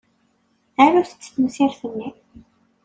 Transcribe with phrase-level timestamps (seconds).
[0.83, 2.09] Arut-tt temsirt-nni.